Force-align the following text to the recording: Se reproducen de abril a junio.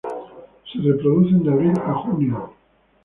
Se 0.73 0.79
reproducen 0.79 1.43
de 1.43 1.51
abril 1.51 1.77
a 1.85 1.93
junio. 1.93 2.53